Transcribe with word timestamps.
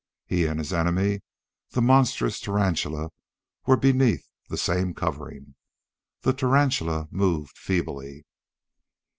He 0.25 0.47
and 0.47 0.57
his 0.57 0.73
enemy, 0.73 1.21
the 1.69 1.79
monstrous 1.83 2.39
tarantula, 2.39 3.11
were 3.67 3.77
beneath 3.77 4.25
the 4.49 4.57
same 4.57 4.95
covering. 4.95 5.53
The 6.23 6.33
tarantula 6.33 7.07
moved 7.11 7.55
feebly. 7.55 8.25